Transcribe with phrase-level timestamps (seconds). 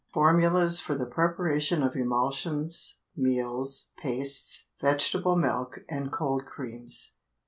[0.15, 7.17] FORMULAS FOR THE PREPARATION OF EMULSIONS, MEALS, PASTES, VEGETABLE MILK, AND COLD CREAMS.